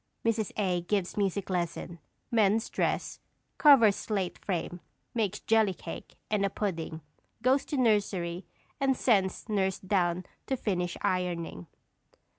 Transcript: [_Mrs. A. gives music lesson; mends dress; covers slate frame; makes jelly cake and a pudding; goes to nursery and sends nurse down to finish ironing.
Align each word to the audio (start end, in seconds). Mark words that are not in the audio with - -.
[_Mrs. 0.25 0.51
A. 0.57 0.81
gives 0.81 1.15
music 1.15 1.47
lesson; 1.51 1.99
mends 2.31 2.71
dress; 2.71 3.19
covers 3.59 3.95
slate 3.95 4.39
frame; 4.39 4.79
makes 5.13 5.41
jelly 5.41 5.75
cake 5.75 6.15
and 6.31 6.43
a 6.43 6.49
pudding; 6.49 7.01
goes 7.43 7.65
to 7.65 7.77
nursery 7.77 8.47
and 8.79 8.97
sends 8.97 9.47
nurse 9.47 9.77
down 9.77 10.25
to 10.47 10.57
finish 10.57 10.97
ironing. 11.03 11.67